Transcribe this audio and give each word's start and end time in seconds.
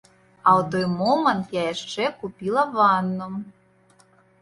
А 0.37 0.49
ў 0.61 0.65
той 0.75 0.85
момант 1.01 1.53
я 1.59 1.63
яшчэ 1.73 2.09
купіла 2.25 2.67
ванну. 2.77 3.33